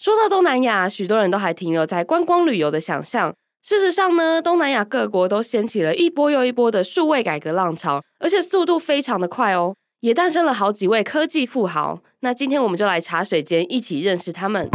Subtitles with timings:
[0.00, 3.34] 说到东南亚，许多人都还停留在观光旅游的想象。
[3.62, 12.00] 事实上呢，东南亚各国都掀起了一波又一波的数位改革浪潮，而且速度非常的快哦，也诞生了好几位科技富豪。
[12.20, 14.66] 那今天我们就来茶水间一起认识他们。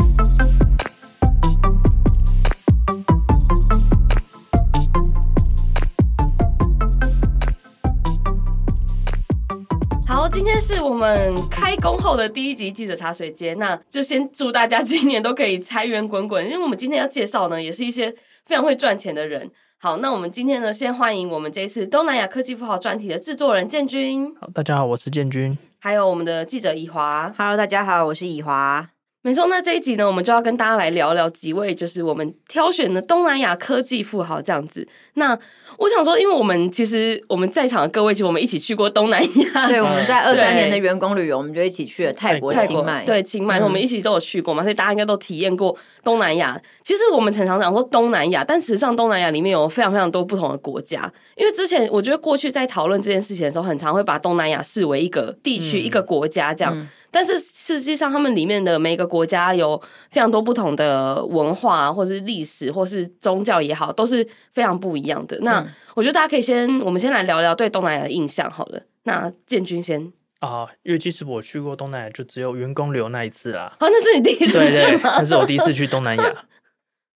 [10.45, 18.15] 天是我们开工后的第一集记者茶水间，那就先祝大家今年都可以财源滚滚，因为我们今天要介绍呢，也是一些。
[18.45, 19.49] 非常会赚钱的人。
[19.79, 24.35] 好，那我们今天呢，先欢迎我们这一次东南亚科技富豪专题的制作人建军。
[24.39, 25.57] 好，大家好，我是建军。
[25.79, 27.33] 还有我们的记者以华。
[27.35, 28.87] Hello，大家好，我是以华。
[29.25, 34.87] 没错，那这一集呢，我们就要跟大家来聊聊几位，就是我们挑选的东南亚科技富豪这样子。
[35.15, 35.35] 那
[35.79, 39.67] 我想说，因为我们其实我们在场的各位，其实我们一起去过东南亚。
[39.67, 43.03] 对，我们在二三年的员工旅游，我们就一起去了泰国清迈。
[43.03, 46.61] 对，清迈，我们一起都有去过嘛，所以大家应该都体验过东南亚。
[46.83, 51.11] 其实我们常常讲说东南亚，但实际上东南亚里面有非常非常多不同的国家。
[51.35, 56.87] 因为之前我觉得过去在讨论这件事情的时候，很常会把东南亚视为一个地区、一个国家这样。
[57.15, 65.39] 但是实际上，他们里面的每一个国家有非常多不同的文化，或是历史，或是宗教也好，都是非常不一样的。
[65.39, 68.81] 那我觉得大家可以先，我们先来聊聊对东南亚的印象好了。
[69.03, 73.73] 那建军先啊，因为其实我去过东南亚，就只有员工旅游那一次啦。
[73.79, 74.65] 啊，那是你第一次去吗？
[74.65, 76.45] 对对，那是我第一次去东南亚。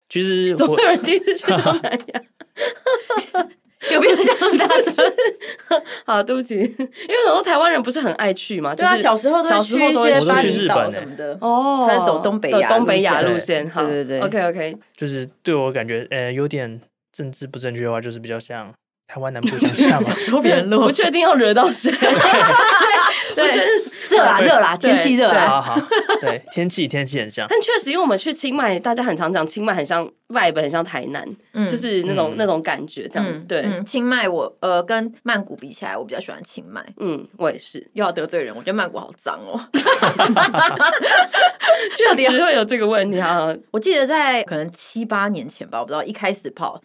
[0.08, 2.22] 其实我，有人第一次去东南亚。
[3.92, 5.14] 有没有像那么大声？
[6.06, 8.76] 好，对不起，因为很多台湾人不是很爱去嘛。
[8.76, 11.38] 对啊，小时候都去一些巴厘岛什么的。
[11.40, 13.70] 哦，他是走东北亚东北亚路线。
[13.70, 14.78] 对对对，OK OK。
[14.98, 16.80] 就是对我感觉，呃，有点
[17.14, 18.70] 政治不正确的话，就是比较像
[19.08, 20.14] 台湾南部乡下嘛。
[20.18, 21.90] 说别人不确定要惹到谁。
[23.36, 23.52] 对，
[24.10, 25.62] 热啦热啦，天气热啊。
[25.62, 25.82] 好好，
[26.22, 27.46] 对， 天气天气很像。
[27.50, 31.26] 但确实，因为我们去清迈，大家很常讲清迈很像 vibe，很像台南，
[31.70, 33.48] 就是那种那种感觉，这样。
[33.48, 36.84] 对，清迈我呃跟曼谷比起来，我比较喜欢清迈。
[36.98, 37.80] 嗯，我也是。
[37.94, 39.60] 又要得罪人，我觉得曼谷好脏哦。
[41.96, 43.56] 确实会有这个问题啊。
[43.72, 46.82] 我记得在可能七八年前吧，我不知道一开始跑。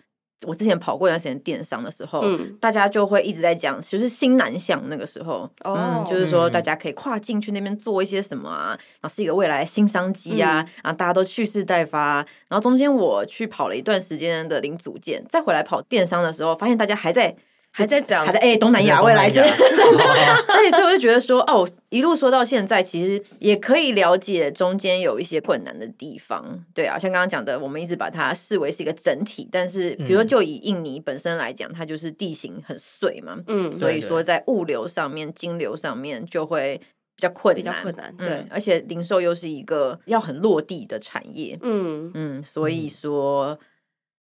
[0.46, 12.16] 我之前跑过一段时间电商的时候，嗯、大家就会一直在讲，就是新南向那个时候，哦、嗯，就是说大家可以跨境去那边做一些什么啊，然后是一个未来新商机啊，啊、嗯，大家都蓄势待发。
[12.48, 17.34] 然后中间我去跑了一段时间的零组件，再回来跑电商的时候，发现大家还在。
[17.76, 36.80] 还在讲，还在哎，东南亚未来是， 对，所以我就觉得说，哦，一路说到现在，其实也可以了解中间有一些困难的地方，对啊，像刚刚讲的，我们一直把它视为是一个整体，但是比如说就以印尼本身来讲，它就是地形很碎嘛，嗯，所以说在物流上面、金流上面就会
[37.16, 42.12] 比较困难，比较困难，对，而且零售又是一个要很落地的产业，嗯。
[42.14, 43.58] 嗯，所以说。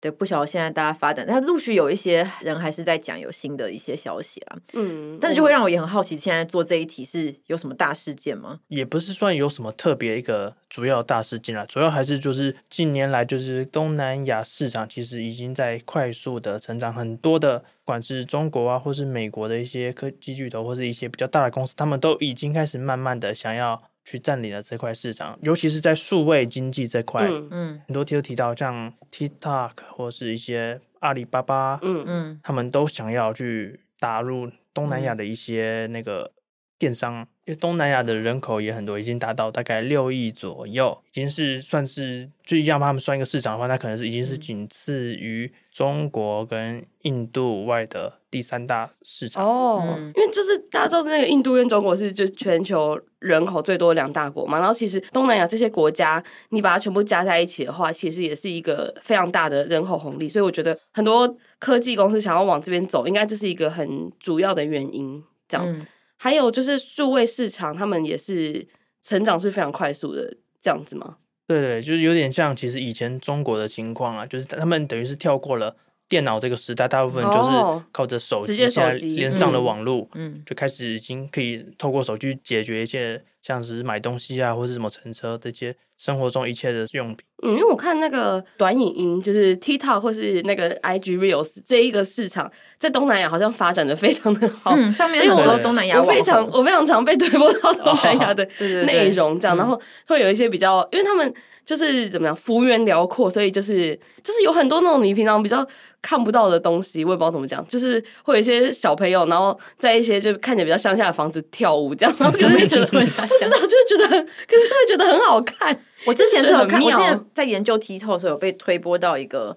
[0.01, 4.57] 对，不晓得现在大家发展，但陆续有一些人还是在讲有新的一些消息啊。
[4.75, 8.61] 嗯，但是就会让我也很好奇，现在做这一题是有什么大事件吗？
[8.69, 23.83] 也不是算有什么特别一个主要大事件啊，主要还是就是近年来就是东南亚市场其实已经在快速的成长，很多的，不管是中国啊，或是美国的一些科技巨头，或是一些比较大的公司，他们都已经开始慢慢的想要。
[24.09, 27.49] 去占领了这块市场，尤其是在数位经济这块，嗯。
[27.51, 32.05] 嗯，很多提都提到像 TikTok 或是一些阿里巴巴，嗯。
[32.07, 36.33] 嗯，他们都想要去打入东南亚的一些那个
[36.79, 37.29] 电商。
[37.49, 49.83] 因为东南亚的人口也很多，已经达到大概六亿左右，已经是算是就要他们算一个市场的话，那可能是已经是仅次于中国跟印度外的第三大市场哦。
[49.83, 65.67] 嗯、因为就是大家知道那个印度跟中国是就全球人口最多的两大国嘛，然后其实东南亚这些国家你把它全部加在一起的话，其实也是一个非常大的人口红利，所以我觉得很多科技公司想要往这边走，应该这是一个很主要的原因，这样。
[65.67, 65.87] 嗯
[66.19, 68.69] 还有就是数位市场，他们也是
[69.03, 71.17] 成长是非常快速的，这样子吗？
[71.47, 75.75] 对对，就是有点像其实以前中国的情况啊，就是他们等于是跳过了。
[76.09, 77.51] 电脑这个时代，大部分就是
[77.93, 87.19] 靠着手机，现在连上了网络，嗯，就开始已经可以透过手机解决一些像是买东西啊，或是什么乘车这些生活中一切的用品。
[87.43, 94.73] 嗯，因为我看那个短影音，就是 TikTok 或是那个 IG Reels 这一个市场，在东南亚好像发展的非常的好。
[94.75, 98.45] 嗯，上面有很多东南亚，我非常我非常常被推播到东南亚的
[98.85, 101.33] 内容，这样，然后会有一些比较，因为他们。
[101.69, 103.95] 就是怎么样，幅员辽阔，所以就是
[104.25, 105.63] 就是有很多那种你平常比较
[106.01, 112.87] 看不到的东西，我也不知道怎么讲，就是会有一些小朋友，然后在一些就看起来比较乡下的房子跳舞，这样，然后 就会觉得，
[113.29, 114.09] 不知道，就会觉得，
[114.47, 119.57] 可是会觉得很好看，我之前是有看，我之前在研究 TikTok 的时候有被推播到一个，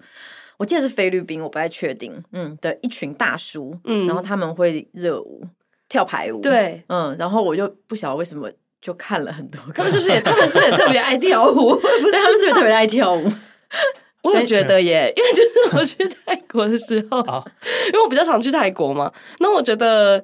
[0.58, 4.06] 我记得是菲律宾，我不太确定，嗯的一群大叔，嗯。
[4.06, 5.42] 然后他们会热舞、
[5.88, 11.76] 跳排舞，，对，嗯，然后我就不晓得为什么就看了很多，他们是不是也 他们是不是也特别爱跳舞？
[11.80, 13.30] 对他们是不是特别爱跳舞？
[14.22, 17.44] 我也觉得耶，因为就是我去泰国的时候，好。
[17.88, 20.22] 因为我比较常去泰国嘛，那我觉得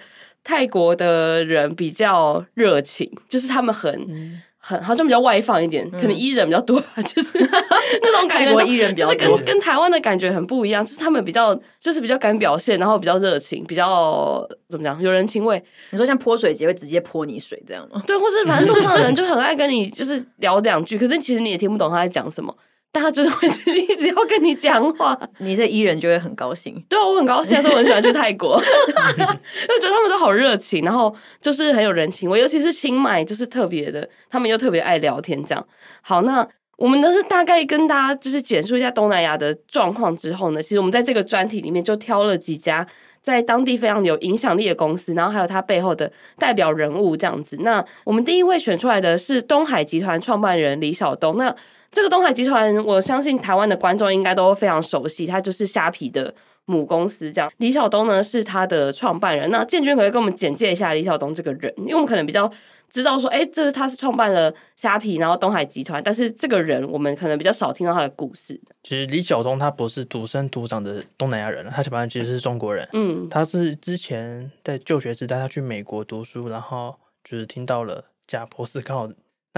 [0.49, 4.41] 泰国的人比较热情，就是他们很、嗯。
[4.61, 7.39] 很好像比较外放一点，可能伊人比较多吧，就是
[8.03, 9.15] 那种感觉泰国 E 人比较多。
[9.15, 15.63] 就是跟跟台湾的感觉很不一样，就是他们比较就是比较敢表现，然后比较热情，比较怎么讲，有人情味。
[15.91, 18.03] 你说像泼水节会直接泼你水这样吗？
[18.07, 22.55] 对，或是反正路上的人就很爱跟你就是聊两句，可是其实你也听不懂他在讲什么，
[22.91, 25.19] 但他就是会一直要跟你讲话。
[25.39, 26.83] 你这 E 人就会很高兴。
[26.89, 35.45] 对啊，我很高兴，所以我很喜欢去泰国，因 为我觉得他们都好热情，然后就是很有人情味，尤其是清迈，就是特别的，他们又特别爱聊天。
[35.45, 35.67] 这样
[36.03, 36.47] 好，那
[36.77, 42.87] 我们都是大概跟大家就是简述一下东南亚的状况之后呢，其实我们在这个专题里面就挑了几家
[43.21, 47.59] 在当地非常有影响力的公司，然后还有它背后的代表人物这样子。
[47.61, 51.37] 那我们第一位选出来的是东海集团创办人李晓东。
[51.37, 51.55] 那
[51.91, 56.33] 这个东海集团，我相信台湾的观众应该都非常熟悉，它就是虾皮的
[56.67, 57.33] 母公司。
[57.33, 59.51] 这样，李晓东呢是他的创办人。
[59.51, 62.51] 那建军可以跟我们简介一下李晓东这个人，因为我们可能比较
[62.91, 68.61] 知道说，哎，这是他是创办了虾皮，然后东海集团，但是这个人我们可能比较少听到他的故事。
[68.83, 72.87] 其实李晓东他不是土生土长的东南亚人，他本来其实是中国人。
[72.93, 76.95] 嗯，他是之前在就学时代，他去美国读书，然后
[77.25, 79.09] 就是听到了贾博士刚好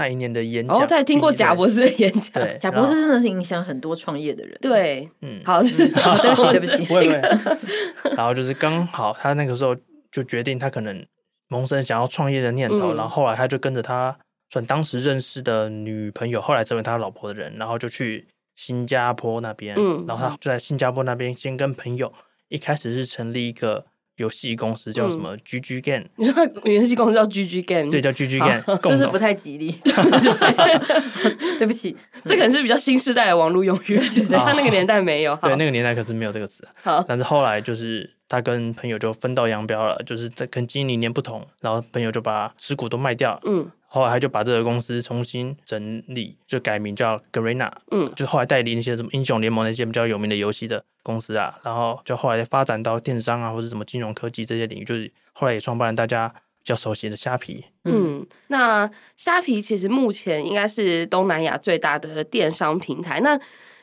[0.01, 2.43] 那一年的演讲，然后他也听过贾博士的演讲。
[2.43, 4.57] 对，贾博士真的是影响很多创业的人。
[4.59, 6.85] 对，嗯，好，就是好对不起，对不起。
[6.85, 8.15] 不会不会。
[8.15, 9.75] 然后就是刚好他那个时候
[10.11, 11.05] 就决定，他可能
[11.49, 14.17] 萌生想要创业的念头，嗯然后后来他就跟着他
[14.49, 22.11] 算当时认识的女朋友，后来成为他老婆的人，然后就去新加坡那边，嗯然后他就在新加坡那边先跟朋友
[22.49, 23.85] 一开始是成立一个
[24.21, 29.71] 游戏公司，叫什么 GG Game，你说游戏公司叫 GG Game，对，叫 GG Game， 就是不太吉利。
[29.83, 31.31] 对。
[31.71, 31.95] 不起，
[32.25, 35.35] 这可能是比较新时代的网络用语，对对，他那个年代没有。
[35.35, 36.67] 对，那个年代可是没有这个词。
[36.83, 57.65] 好，但是后来就是他跟朋友就分道扬镳了，就是在跟经营理念不同，然后朋友就把持股都卖掉，嗯后来他就把这个公司重新整理，就改名叫 Garena，嗯就后来代理那些什么英雄联盟那些比较有名的游戏的公司啊，然后就后来发展到电商啊或者什么金融科技这些领域，就是后来也创办了大家比较熟悉的虾皮。
[57.83, 63.19] 嗯，那虾皮其实目前应该是东南亚最大的电商平台。
[63.19, 63.37] 那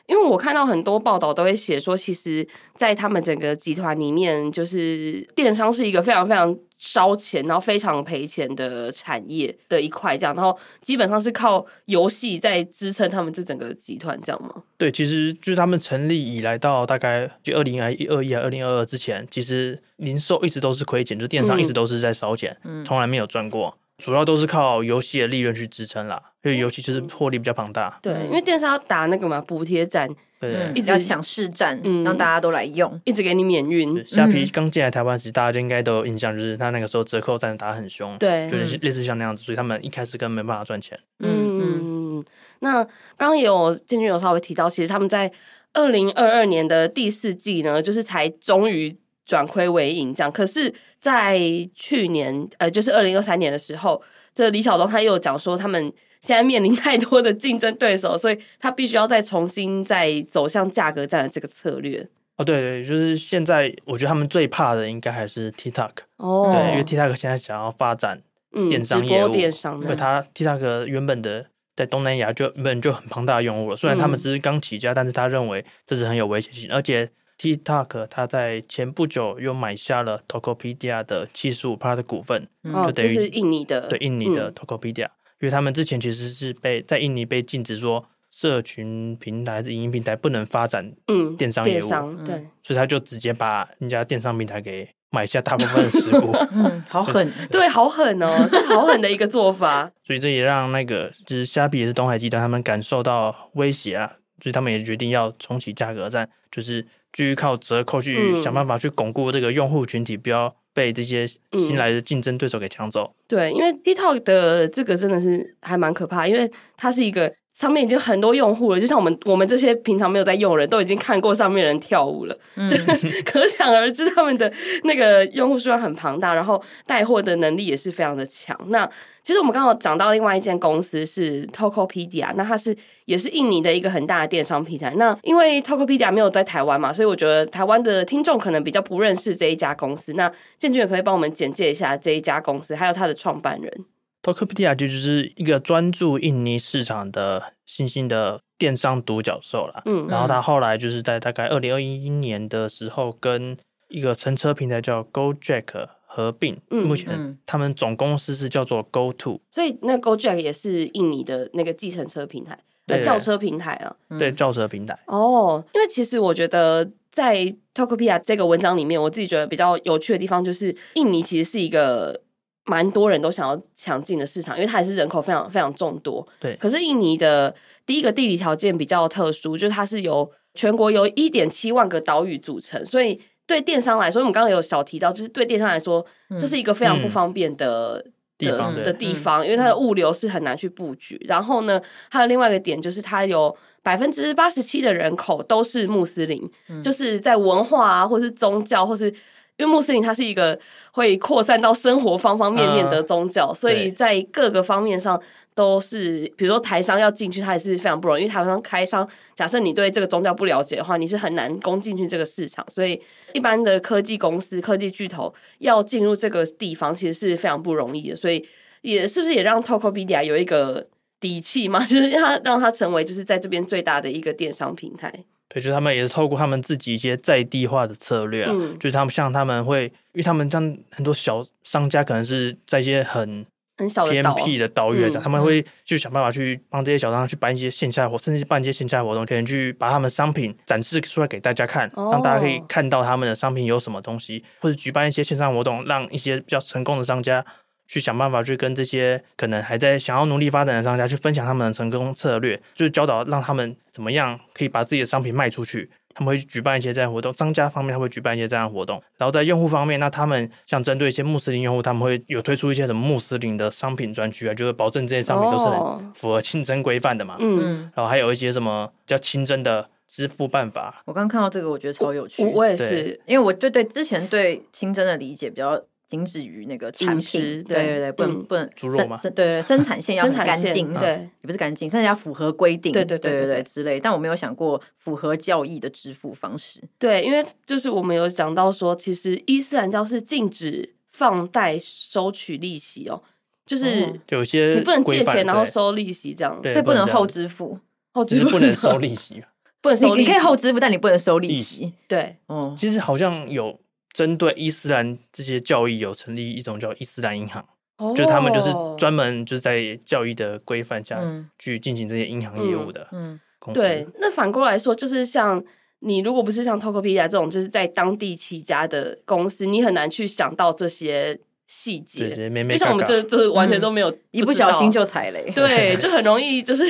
[0.09, 2.45] 因为我看到很多报道都会写说，其实，
[2.75, 14.63] 在他们整个集团里面，就是电商是一个非常非常烧钱，然后非常赔钱的产业的一块，这样，然后基本上是靠游戏在支撑他们这整个集团，这样吗？
[14.79, 26.28] 对，其实就是他们成立以来到大概就二零二一、二一啊、二零二二之前，其实零售一直都是亏钱，就是电商一直都是在烧钱，嗯从来没有赚过，主要都是靠游戏的利润去支撑啦。
[26.43, 30.07] 因为游戏就是获利比较庞大，对，因为电商要打那个嘛补贴战，
[30.39, 30.53] 对。
[30.53, 32.01] 嗯，一直要抢市占，嗯。
[32.03, 32.99] 让大家都来用。
[33.03, 34.01] 一直给你免运。
[34.05, 38.49] 虾皮刚进来台湾时，大家就应该都有印象，就是他那个时候折扣战打得很凶，对。
[38.49, 40.97] 就是类似像那样子，所以他们一开始根本没办法赚钱。
[41.19, 42.25] 嗯嗯，嗯，
[42.59, 42.83] 那
[43.17, 45.29] 刚刚也有建军有稍微提到，其实他们在
[45.73, 50.31] 二零二二年的第四季呢，就是才终于转亏为盈这样。
[50.31, 51.37] 可是，在
[51.75, 54.01] 去年呃，就是二零二三年的时候，
[54.33, 62.07] 这李小东他又讲说，他们现在面临太多的竞争对手，所以他必须要再重新再走向价格战的这个策略。
[62.37, 68.21] 哦，对对，就是现在我觉得他们最怕的应该还是 TikTok，哦，对，因为 TikTok 现在想要发展
[68.53, 71.45] 嗯，电商业务，电商，因为它 TikTok 原本的
[71.75, 84.53] 在东南亚就原本就很庞大的用户了，虽然他们只是刚起家，但是他认为这是很有危险性，而且 TikTok 他在前不久又买下了 Tokopedia 的七十五趴的股份，哦，就等于就是印尼的，对印尼的嗯。
[84.53, 85.07] Tokopedia，、
[85.39, 92.47] 因为他们之前其实是被在印尼被禁止说社群平台还是影音平台不能发展，嗯，电商业务电商对。
[92.61, 97.31] 所以他就直接把人家电商平台给买下大部分的持股，嗯，好狠。
[97.49, 99.91] 对，好狠哦，这好狠的一个做法。
[100.05, 104.11] 所以这也让那个就是虾皮也是东海集团他们感受到威胁啊，
[104.43, 113.13] 所以他们也决定要重启价格战，就是继续靠折扣去嗯想办法去巩固这个用户群体，不要被这些新来的竞争对手给抢走。
[113.27, 122.69] 对，因为 TikTok 的这个真的是还蛮可怕，因为它是一个上面已经很多用户了，就像我们我们这些平常没有在用的人都已经看过上面人跳舞了，嗯、
[123.25, 124.49] 可想而知他们的
[124.85, 128.57] 那个用户数量很庞大，然后带货的能力也是非常的强。
[128.67, 128.89] 那
[129.25, 132.73] 其实我们刚好讲到另外一间公司是 Tokopedia，那它是
[133.03, 134.93] 也是印尼的一个很大的电商平台。
[134.95, 140.13] 那因为 Tokopedia 没有在台湾嘛，所以我觉得台湾的听众可能比较不认识这一家公司。
[140.13, 143.85] 那建军也可以帮我们简介一下这一家公司，还有它的创办人。
[144.21, 149.81] Tokopedia 就是一个专注印尼市场的新兴的电商独角兽啦。
[149.85, 153.57] 嗯，然后他后来就是在大概二零二一年的时候，跟
[153.87, 156.59] 一个乘车平台叫 GoJack 合并。
[156.69, 159.39] 嗯，目前他们总公司是叫做 GoTo。
[159.49, 163.95] 所以那 GoJack 也是印尼的那个计程车平台，对，轿车平台啊。
[164.19, 164.99] 对，轿车平台。
[165.05, 172.21] 哦，因为其实我觉得在 Tokopedia 这个文章里面，我自己觉得比较有趣的地方就是，印尼其实是一个。
[172.69, 176.25] 蛮多人都想要抢进的市场，因为它也是人口非常非常众多。
[176.39, 186.05] 对，可是印尼的第一个地理条件比较特殊，就是它是由全国由一点七万个岛屿组成，所以对电商来说，我们刚刚有小提到，就是对电商来说，
[186.39, 191.19] 这是一个非常不方便的、嗯、的地方的地方，因为它的物流是很难去布局。
[191.27, 199.11] 然后呢，还有另外一个点，就是它有百分之八十七的人口都是穆斯林，嗯、就是在文化啊，或是宗教，或是。
[199.59, 200.57] 因为穆斯林它是一个
[200.93, 205.21] 会扩散到生活方方面面的宗教，uh, 所以在各个方面上
[205.53, 208.21] 都是，比如说台商要进去，它也是非常不容易。
[208.21, 212.65] 因为台商开商，假设你对这个宗教不了解的话，你是很难攻进去这个市场。
[212.73, 212.99] 所以
[213.33, 218.15] 一般的科技公司、科技巨头要进入这个地方，其实是非常不容易的。
[218.15, 218.47] 所以
[218.81, 220.87] 也是不是也让 Tokopedia 有一个
[221.19, 221.83] 底气嘛？
[221.85, 225.13] 就是让它让它成为就是在这边最大的一个电商平台。
[225.49, 233.43] 对，就是他们也是透过他们自己一些在地化的策略啊，嗯、就是他们像他们会，因为他们像很多小商家可能是在一些很
[233.77, 247.43] 很小偏僻的岛屿来讲，他们会去想办法去帮这些小商家去办一些线下活，甚至办一些线下活动，可能去把他们商品展示出来给大家看，哦、让大家可以看到他们的商品有什么东西，或者举办一些线上活动，让一些比较成功的商家。
[247.89, 255.89] 去想办法去跟这些可能还在想要努力发展的商家去分享他们的成功策略，就是教导让他们怎么样可以把自己的商品卖出去。
[256.13, 259.01] 他们会举办一些这样的活动，商家方面他会举办一些这样的活动。
[259.17, 267.37] 然后在用户方面，那他们像针对一些穆斯林用户，他们会有推出一些什么穆斯林的商品专区啊，就是保证这些商品都是很符合清真规范的嘛。
[267.39, 267.89] 嗯。
[267.95, 271.01] 然后还有一些什么叫清真的支付办法。
[271.05, 272.43] 我刚看到这个，我觉得超有趣。
[272.43, 275.81] 我，我也是，因为我就对之前对清真的理解比较。
[276.09, 281.09] 仅止于那个产品，对对对，不能不能生对对生产线要很干净，对，
[281.41, 283.99] 也不是干净，甚至要符合规定，对对对对对之类。
[283.99, 286.81] 但我没有想过符合教义的支付方式。
[286.97, 293.21] 对，因为就是我们有讲到说，其实伊斯兰教是禁止放贷收取利息哦，
[293.67, 297.77] 就是有些你不能借钱然后收利息这样，所以不能后支付，
[298.13, 299.43] 后支付不能收利息，
[299.79, 301.93] 不能收，你可以后支付，但你不能收利息。
[302.07, 303.79] 对，嗯，其实好像有。
[304.13, 307.65] 针对伊斯兰这些教义，有成立一种叫伊斯兰银行，
[307.97, 311.21] 哦、就是他们就是专门就是在教义的规范下
[311.57, 313.07] 去进行这些银行业务的。
[313.11, 313.39] 嗯，
[313.73, 314.07] 对。
[314.19, 315.63] 那反过来说，就是像
[315.99, 321.39] 你如果不是像 Tokopedia 这种，就是在当地起家的公司，你很难去想到这些。
[321.71, 326.83] 细节，就像我们这这完全都没有，一不小心就踩雷， 对，就很容易就是，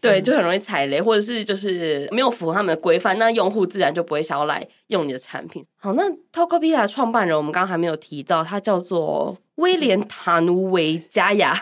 [0.00, 5.64] 对，就很容易踩雷，或者是就是没有符合他们的规范，那用户自然就不会想要来用你的产品。
[5.78, 6.02] 好，那
[6.32, 11.54] Tokopedia 创办人我们刚刚还没有提到，他叫做威廉塔努维加亚。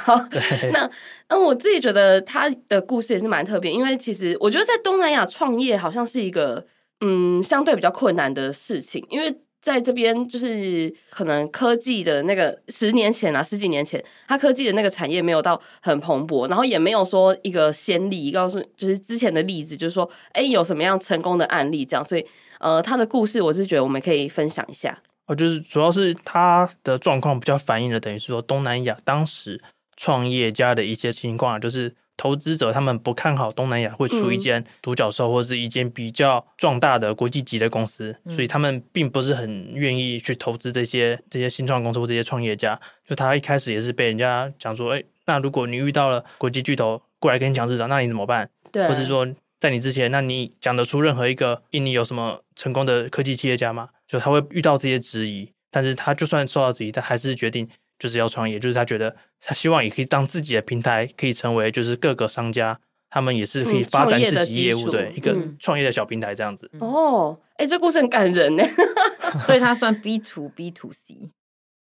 [0.72, 0.90] 那
[1.28, 6.64] 那我自己觉得他的故事也是蛮特别，因为其实我觉得在东南亚创业好像是一个
[7.02, 9.36] 嗯相对比较困难的事情，因为。
[9.60, 22.24] 在这边，就是可能科技的那个十年前啊，十几年前，它科技的那个产业没有到很蓬勃，然后也没有说一个先例，告诉就是之前的例子，就是说，哎，有什么样成功的案例这样，所以
[22.60, 24.96] 呃，他的故事我是觉得我们可以分享一下。
[25.26, 29.60] 哦，就是主要是他的状况比较反映了，等于是说东南亚当时
[29.96, 31.94] 创业家的一些情况，就是。
[32.18, 42.78] 投资者他们不看好东南亚会出一间独角兽或是一间比较壮大的国际级的公司，嗯、所以他们并不是很愿意去投资这些这些新创公司或这些创业家。
[43.06, 48.50] 就他一开始也是被人家讲说，哎，那如果你遇到了国际巨头过来跟你抢市场，那你怎么办？
[48.72, 49.26] 对，或是说
[49.60, 53.90] 在你之前，那你讲得出任何一个印尼有什么成功的科技企业家吗？
[54.08, 57.68] 就他会遇到这些质疑，但是他就算受到质疑，他还是决定。
[57.98, 62.78] 就是要创业，就是他觉得他希望也可以当自己的平台，可以成为就是各个商家，
[63.10, 66.70] 他们也是可以发展自己业务，对一个创业的小平台这样子。
[66.80, 68.62] 哦，哎，这故事很感人呢
[69.46, 71.30] 所以他算 B to B to C。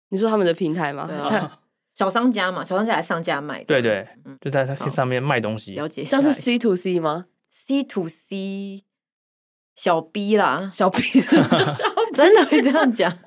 [0.09, 1.07] 你说他们的平台吗？
[1.93, 3.63] 小商家嘛，小商家来上架卖。
[3.63, 4.07] 对对，
[4.39, 5.75] 就在他上面卖东西。
[5.75, 8.83] 了解，这是 C to C 吗？C to C，
[9.75, 11.01] 小 B 啦，小 B，
[12.13, 13.17] 真的会这样讲。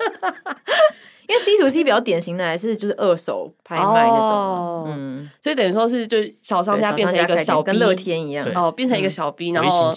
[1.31, 9.93] 因为 C to C 比较典型的还是就是二手拍卖那种，哦、嗯，所以等于说是就小商家变成一个小 B, 跟乐天一样哦，变成一个小 B，、嗯、然后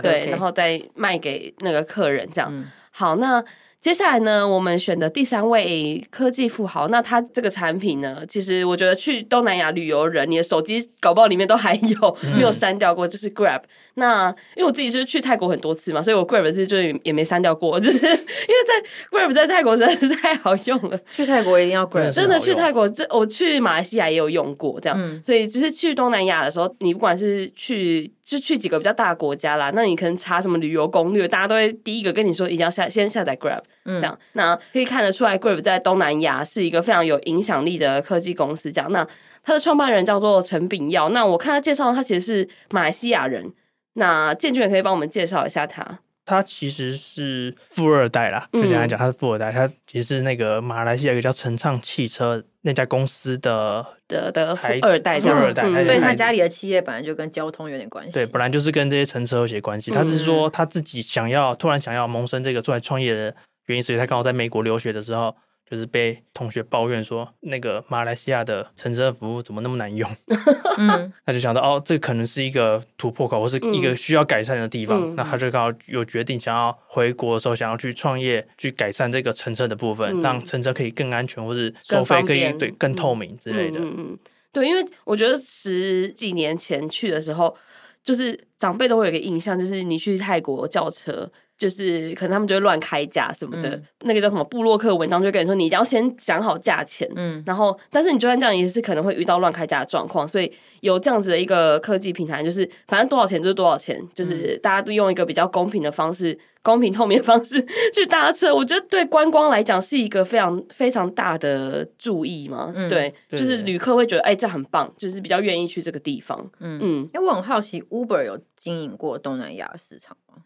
[0.00, 2.50] 对，然后再卖给那个客人这样。
[2.52, 3.42] 嗯、好，那。
[3.84, 13.60] 接下来呢，我们选的第三位科技富豪，那他这个产品呢，其实我觉得去东南亚旅游人，你的手机搞不好里面都还有没有删掉过，就是 Grab。
[13.96, 22.10] 那因为我自己就是去泰国很多次嘛，所以我 Grab 是就也没删掉过， 就是因为在 Grab 在泰国实在是太好用了，去泰国一定要 Grab。
[22.10, 33.60] 真的去泰国，这我去马来西亚也有用过，这样，嗯、所以就是去东南亚的时候，你不管是去就去几个比较大的国家啦，那你可能查什么旅游攻略，大家都会第一个跟你说一定要下先下载 Grab。
[33.84, 38.72] 这样，那可以看得出来，Grab 在东南亚是一个非常有影响力的科技公司。
[38.72, 39.06] 这样，那
[39.42, 41.10] 他的创办人叫做陈炳耀。
[41.10, 43.52] 那我看他介绍，他其实是马来西亚人。
[43.96, 46.00] 那建军也可以帮我们介绍一下他。
[46.24, 49.52] 他其实是富二代啦，就简单讲，他是富二代。
[49.52, 55.62] 他其实是那个马来西亚一个叫陈畅汽车那家公司的的的富二代，富二代。
[55.84, 58.12] 所以他家里的企业本来就跟交通有点关系。
[58.12, 59.90] 对，本来就是跟这些乘车有些关系。
[59.90, 63.34] 他只是说他自己想要突然想要萌生这个出来创业的。
[63.66, 65.34] 原因，所以他刚好在美国留学的时候，
[65.68, 70.08] 就是被同学抱怨说，那个马来西亚的乘车服务怎么那么难用？
[70.76, 75.00] 嗯，他就想到哦，这可能是一个突破口，或是一个需要改善的地方。
[75.00, 83.80] 嗯、那他就刚好有决定，想要回国的时候，想要去创业，去改善这个乘车的部分，嗯、让乘车可以更安全，或是收费可以对更透明之类的。
[83.80, 84.18] 嗯，嗯，
[84.52, 87.56] 对，因为我觉得十几年前去的时候，
[88.02, 91.30] 就是长辈都会有一个印象，就是你去泰国叫车。
[91.56, 120.42] 就是可能他们就会乱开价什么的，嗯、那个叫什么布洛克文章就跟你说，你一定要先讲好价钱，嗯，然后但是你就算这样也是可能会遇到乱开价的状况，所以有这样子的一个科技平台，就是反正多少钱就是多少钱，就是大家都用一个比较公平的方式、公平透明的方式 去搭车，我觉得对观光来讲是一个非常非常大的注意嘛，嗯、对，就是旅客会觉得哎、欸、这很棒，就是比较愿意去这个地方，嗯嗯，因为我很好奇，Uber 有经营过东南亚市场吗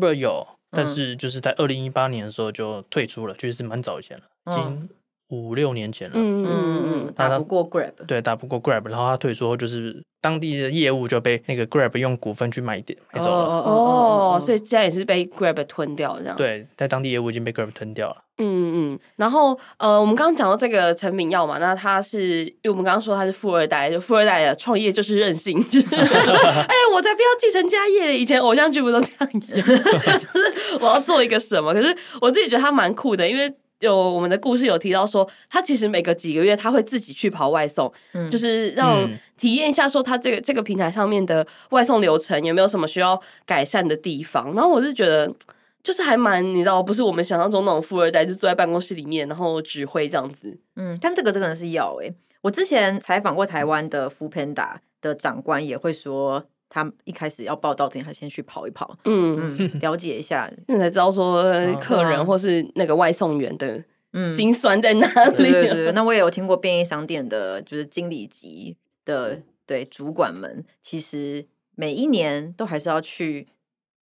[0.00, 4.88] ？Uber 有，但是就是在二零一八年的时候就退出了，就是蛮早以前了，已经
[5.30, 6.14] 五六年前了。
[6.16, 10.02] 嗯嗯嗯，打不过 Grab，对，打不过 Grab，然后他退出后就是。
[10.22, 16.36] 当地的业务就被那个 Grab 用股份去买点买走了哦，哦，哦，所以现在也是被 Grab 吞掉这样。
[16.36, 18.16] 对，在当地业务已经被 Grab 吞掉了。
[18.36, 31.72] 嗯嗯，然后呃，我们刚刚讲到这个陈敏耀嘛，那他是因为我们刚刚说他是富二代，就富二代的创业就是任性， 就是哎，我才不要继承家业，以前偶像剧不都这样演， 就是我要做一个什么？
[31.72, 33.50] 可是我自己觉得他蛮酷的，因为。
[33.80, 44.54] 有我们的故事有提到说，他其实每隔几个月他会自己去跑外送，嗯、就是让体验一下说他这个这个平台上面的外送流程有没有什么需要改善的地方。
[44.54, 45.30] 然后我是觉得，
[45.82, 50.56] 就是还蛮你知道，不是我们想象中那种富二代，就坐在办公室里面然后指挥这样子。
[50.76, 56.44] 嗯，但这个真的是要诶、欸，我之前采访过台湾的 foodpanda 的长官，也会说。
[56.70, 63.84] 他一开始要报道之前，他先去跑一跑，嗯，嗯，了解一下，那才知道说客人或是那个外送员的
[64.36, 65.36] 心酸在哪里。
[65.36, 73.48] 对对对，那我也有听过便利商店的，就是经理级的对主管们，其实每一年都还是要去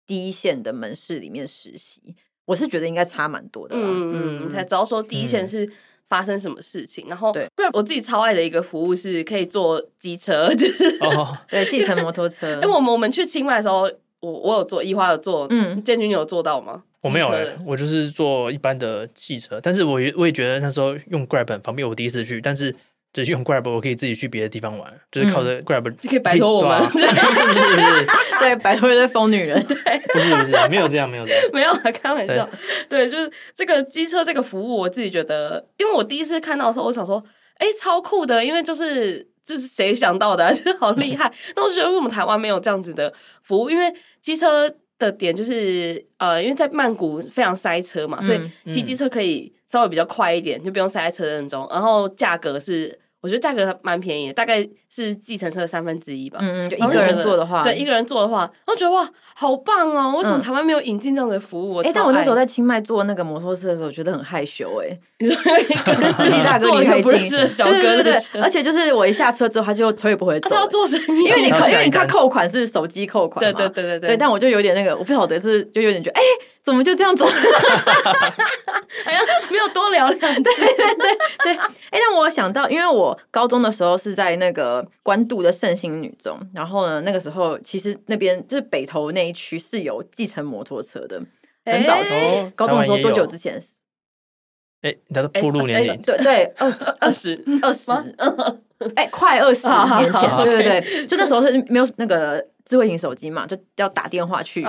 [0.06, 2.14] 第一线的门市里面实习。
[2.44, 5.68] 我是觉得应该差蛮多的，嗯嗯，才知道说第一线是。
[6.12, 7.06] 发生什么事情？
[7.08, 12.52] 然后，对，不然我自己超爱的一个服务是可以坐机车，就是哦， 对，计程摩托车。
[12.56, 16.82] 因为我们我们去清迈的时候，我我有坐，一花有坐，嗯，建军你有坐到吗？
[17.00, 22.76] 我没有哎，我就是坐一般的汽车，但是我也我也觉得那时候用 Grab 很方便，我第一次去，但是。
[23.12, 28.06] 就是用 Grab，我可以自己去别的地方玩，就是靠着 Grab 就可以摆脱我们，是不是？
[28.40, 29.76] 对，摆脱一堆疯女人，对，
[30.14, 32.48] 不是不是，没有这样，没有这样， 没有，开玩笑。
[32.88, 37.22] 对，就是这个机车这个服务，我自己觉得，因为我第一次看到的时候，我想说，
[37.58, 41.30] 哎，超酷的，因为就是就是谁想到的， 就是好厉害。
[41.54, 43.68] 那我就觉得为什么台湾没有这样子的服务？
[43.68, 48.40] 因为机车的点就是呃，因为在曼谷非常塞车嘛，所以
[48.72, 52.98] 骑机车可以稍微比较快一点，就不用塞在车阵中，然后价格是。
[53.22, 56.38] 我觉得价格蛮便宜，大概是计程车的三分之一吧。
[56.42, 60.14] 嗯嗯，就一个人坐的话，对，一个人坐的话，我觉得哇，好棒哦！
[60.18, 61.78] 为什么台湾没有引进这样的服务？
[61.78, 76.22] 哎，但我那时候在清迈坐那个摩托车的时候，觉得很害羞哎，跟司机大哥离太近，对对对对，而且就是我一下车之后，他就头也不回走，他要做生意，因为你扣，因为你看扣款是手机扣款，对对对对对，但我就有点那个，我不晓得是就有点觉得，哎，
[76.62, 77.24] 怎么就这样走？
[79.06, 91.20] 哎呀，没有多聊两句， 对对对对，哎，但我想到，因为我高中的时候是在那个关渡的圣心女中，然后呢，那个时候其实那边就是北投那一区是有计程摩托车的，
[91.64, 93.62] 很早期，高中的时候多久之前？
[94.82, 97.92] 哎，你的步入年龄，对对，二十二十 二十，
[98.96, 104.64] 哎， 快二十年前，对对对， 就那时候是没有那个智慧型手机嘛，就要打电话去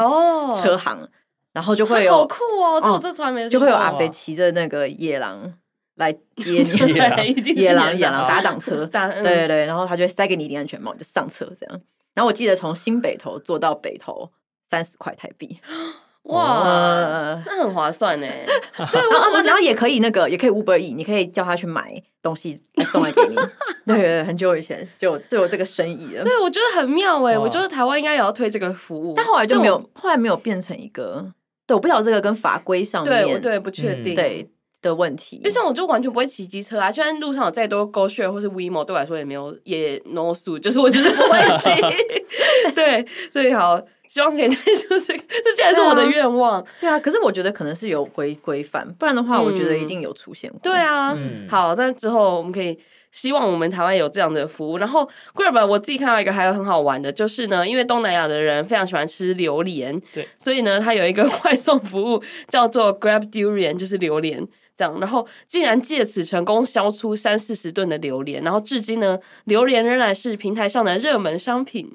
[0.61, 1.09] 车行，
[1.51, 5.51] 然后就会有好酷哦，这这从来没有，就会有阿北骑着那个野狼。
[5.95, 11.81] 来接你， 野狼野狼打挡车， 对对对，然后他就会塞给你一顶安全帽，就上车这样。
[12.13, 14.29] 然后我记得从新北头坐到北头
[14.69, 15.59] 三十块台币，
[16.23, 18.27] 哇，那很划算呢。
[18.27, 23.35] 对，然后也可以那个也可以 Uber E，你可以叫他去买东西来送来给你。
[23.85, 26.23] 对对，很久以前就就有这个生意了。
[26.23, 31.33] 对，我觉得很妙哎，我觉得台湾应该也要推这个服务，但后来就没有，后来没有变成一个。
[31.67, 34.15] 对，我不晓得这个跟法规上面，对对，不确定。
[34.15, 34.49] 对。
[34.83, 41.71] 的问题，就像我就完全不会骑机车啊，就算路上有再多 GoShare 或是 WeMo，对我来说也没有也 no 数，就是我就是不会 骑。
[42.75, 46.63] 对，所以好，希望可以带出这个，这竟然是我的愿望。
[46.79, 50.59] 对啊，可是我觉得可能是有规规范，不然的话，我觉得一定有出现过。
[50.61, 51.17] 对啊，
[51.49, 52.77] 好，那之后我们可以
[53.11, 54.77] 希望我们台湾有这样的服务。
[54.77, 64.47] 然后 Grab 我自己看到一个还有很好玩的，就是呢，因为东南亚的人非常喜欢吃榴莲，对，所以呢，它有一个 外送服务叫做 Grab Durian，就是榴莲。
[64.75, 71.91] 这样，然后竟然借此成功销出三四十吨的榴莲，然后至今呢，榴莲仍然是平台上的热门商品。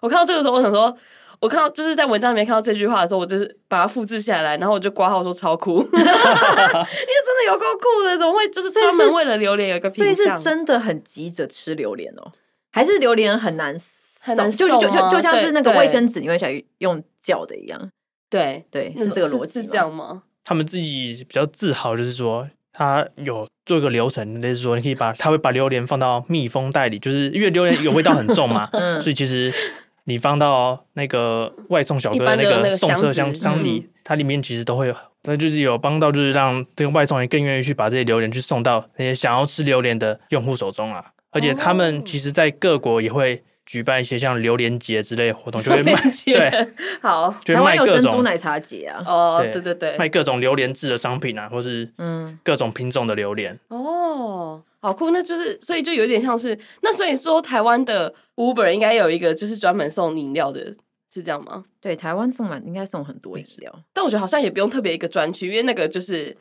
[0.00, 0.96] 我看到这个时候，我想说，
[1.40, 9.88] 我看到就是在文章里面看到这句话的时候，我就是把它复制下来，然后我就挂号说超酷 因为真的有够酷的，怎么会就是专门为了榴莲有一个？
[9.90, 12.32] 所以是真的很急着吃榴莲哦，
[12.72, 13.76] 还是榴莲很难
[14.20, 17.90] 很难就就就就像是那个卫生纸你会想用嚼的一样？
[18.30, 20.22] 对对，是这个逻辑是这样吗？
[20.44, 29.52] 他们自己比较自豪，就是说他有做一个流程，就是说你可以把他会把榴莲放到密封袋里，就是因为榴莲有味道很重嘛， 嗯、所以其实
[30.04, 43.42] 你放到那个外送小哥的那个送车箱箱里，嗯、它里面其实都会有，那就是有帮到，就是让这个外送员更愿意去把这些榴莲去送到那些想要吃榴莲的用户手中啊，而且他们其实在各国也会。
[43.66, 46.68] 举办一些像榴莲节之类的活动，就会卖对，
[47.00, 60.74] 好，台湾有珍珠奶茶节啊，哦，对对对，卖各种榴莲制的商品啊，或是嗯各种品种的榴莲，哦，好酷，那就是所以就有点像是那所以说台湾的 Uber 应该有一个就是专门送饮料的，
[61.12, 61.64] 是这样吗？
[61.80, 66.36] 对，台湾送满应该送很多饮料，但我觉得好像也不用特别一个专区，因为那个就是。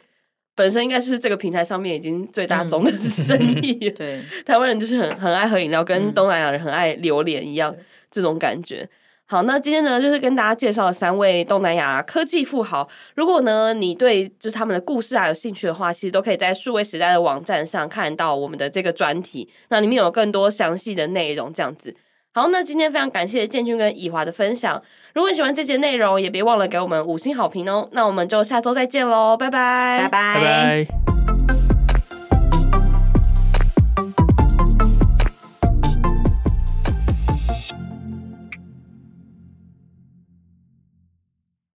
[0.55, 3.77] 本身应该是这个平台上面已经最大宗的生意。
[3.89, 8.87] 嗯、对， 台湾人就是很很爱喝饮料，跟东南亚人很爱榴莲一样，嗯、这种感觉。
[9.25, 12.87] 好，那今天呢，就是跟大家介绍了三位东南亚科技富豪。
[13.15, 21.95] 如果呢，你对就是他们的故事啊有兴趣的话，其实都可以在数位时代的网站上看到我们的这个专题，那里面有更多详细的内容，这样子。
[22.35, 24.81] 好，那今天非常感谢建军跟以华的分享。
[25.13, 27.87] 如果你喜欢这节内容，也别忘了给我们五星好评哦。
[27.91, 30.33] 那我们就下周再见喽，拜拜，拜拜。
[30.33, 31.32] 拜拜。